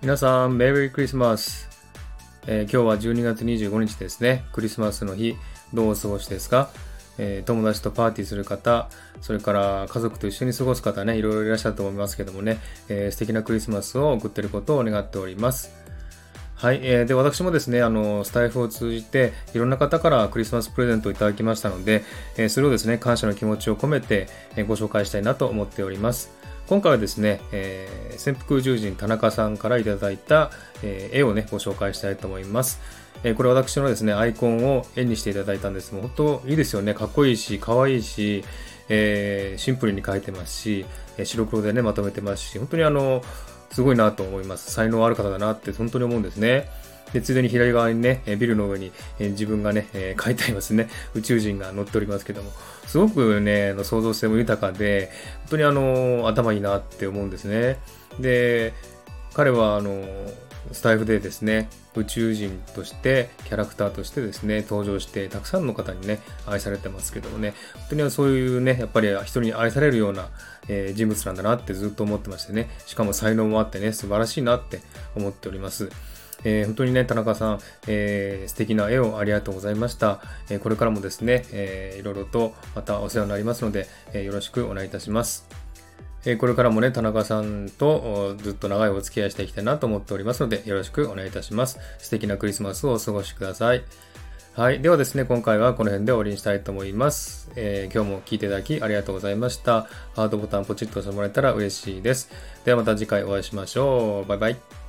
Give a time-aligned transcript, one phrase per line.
[0.00, 1.68] 皆さん、メリークリスマス、
[2.46, 2.76] えー、今日
[3.08, 4.44] は12月25日ですね。
[4.52, 5.34] クリスマスの日、
[5.74, 6.70] どうお過ごしですか、
[7.18, 8.88] えー、友達とパーティーする方、
[9.20, 15.72] それから家族と一緒に過ごす方ね、いろいろいらっしゃると思いますけどもね、えー、素敵なクリスマスを送っていることを願っております。
[16.54, 22.04] はい、えー、で、私もですね、あの、スタイフを通じて、いろんな方からクリスマスプレゼントをいただきましたので、
[22.36, 26.37] えー、それをですね、感謝の気持ちを込めて、えー、ご紹介したいなと思っております。
[26.68, 30.50] 今回はですね、えー、潜伏獣人田中さんからいただいた、
[30.82, 32.78] えー、絵をね、ご紹介したいと思います。
[33.24, 36.92] えー、これ私のですね、アイコンを絵にしていただいたんですも、本当いいですよね。
[36.92, 38.44] かっこいいし、かわいいし、
[38.90, 40.84] えー、シンプルに描いてますし、
[41.16, 43.22] え白黒でね、まとめてますし、本当にあの、
[43.70, 44.70] すごいなと思います。
[44.70, 46.68] 才能ある方だなって本当に思うんですね。
[47.12, 49.86] で、ついでに左側にね、ビルの上に自分がね、
[50.22, 50.88] 書いてありますね。
[51.14, 52.50] 宇宙人が乗っておりますけども、
[52.86, 57.78] すごくね、創造性も豊かで、本当にあの、頭いいなって思うんですね。
[58.20, 58.74] で、
[59.34, 60.04] 彼はあの、
[60.72, 70.28] スタイフでですね、宇宙人として、キャラクターとしてですね、登場して、たくさんの方にね、愛されてますけどもね、本当にそういうね、やっぱり人に愛されるような、
[70.68, 74.80] えー、人物なんだなってずっと思ってましてね、しかも才能もあってね、素晴らしいなって
[75.16, 75.90] 思っております。
[76.44, 80.20] えー、本当にね、田中さん、えー、素敵な絵をありがとうございました。
[80.50, 85.48] えー、これからもですね、えー、いろいろとまたお世話になりますので、えー、よろしくお願いいたします。
[86.24, 91.78] え、これからもね、田中さんとずっと長いお付き合いしていきたいなと思っておりますので、よろしくお願いいたします。
[91.98, 93.84] 素敵なクリスマスをお過ごしください。
[94.58, 94.80] はい。
[94.80, 97.52] ではですね、今回はこの辺で終わりにしたいと思います。
[97.54, 99.82] えー、今日も聴いていただきありがとうございました。
[100.16, 102.28] ハートボタンポチッと押してもらえたら嬉しいです。
[102.64, 104.28] ではまた次回お会いしましょう。
[104.28, 104.87] バイバイ。